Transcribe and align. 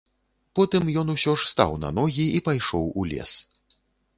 Потым 0.59 0.87
ён 1.01 1.11
усё 1.15 1.35
ж 1.41 1.45
стаў 1.51 1.75
на 1.83 1.91
ногі 1.99 2.25
і 2.39 2.41
пайшоў 2.49 2.89
у 3.03 3.07
лес. 3.11 3.31